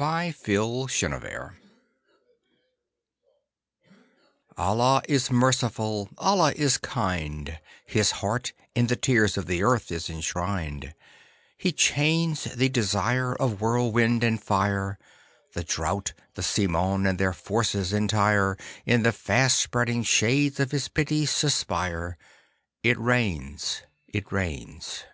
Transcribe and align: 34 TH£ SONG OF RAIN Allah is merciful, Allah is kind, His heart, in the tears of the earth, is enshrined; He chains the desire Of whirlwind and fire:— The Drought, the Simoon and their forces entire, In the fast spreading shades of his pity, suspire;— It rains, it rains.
34 0.00 0.86
TH£ 0.86 0.90
SONG 0.90 1.12
OF 1.12 1.22
RAIN 1.24 1.50
Allah 4.56 5.02
is 5.06 5.30
merciful, 5.30 6.08
Allah 6.16 6.52
is 6.56 6.78
kind, 6.78 7.58
His 7.84 8.10
heart, 8.24 8.54
in 8.74 8.86
the 8.86 8.96
tears 8.96 9.36
of 9.36 9.44
the 9.44 9.62
earth, 9.62 9.92
is 9.92 10.08
enshrined; 10.08 10.94
He 11.58 11.70
chains 11.72 12.44
the 12.44 12.70
desire 12.70 13.34
Of 13.34 13.60
whirlwind 13.60 14.24
and 14.24 14.42
fire:— 14.42 14.98
The 15.52 15.64
Drought, 15.64 16.14
the 16.32 16.42
Simoon 16.42 17.06
and 17.06 17.18
their 17.18 17.34
forces 17.34 17.92
entire, 17.92 18.56
In 18.86 19.02
the 19.02 19.12
fast 19.12 19.60
spreading 19.60 20.02
shades 20.02 20.58
of 20.58 20.70
his 20.70 20.88
pity, 20.88 21.26
suspire;— 21.26 22.16
It 22.82 22.98
rains, 22.98 23.82
it 24.08 24.32
rains. 24.32 25.04